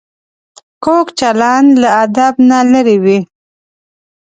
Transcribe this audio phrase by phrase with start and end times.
[0.83, 3.17] کوږ چلند له ادب نه لرې وي